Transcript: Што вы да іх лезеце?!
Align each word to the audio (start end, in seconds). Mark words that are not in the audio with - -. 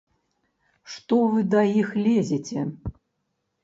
Што 0.95 1.15
вы 1.35 1.45
да 1.53 1.61
іх 1.85 1.95
лезеце?! 2.05 2.69